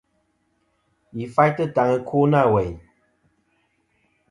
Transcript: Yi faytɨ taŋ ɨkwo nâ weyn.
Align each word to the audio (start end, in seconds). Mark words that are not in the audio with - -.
Yi 1.15 1.25
faytɨ 1.35 1.63
taŋ 1.75 1.89
ɨkwo 1.97 2.19
nâ 2.31 2.41
weyn. 2.53 2.75